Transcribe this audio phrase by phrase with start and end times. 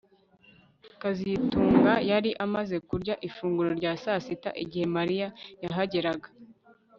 [1.01, 5.27] kazitunga yari amaze kurya ifunguro rya sasita igihe Mariya
[5.63, 6.29] yahageraga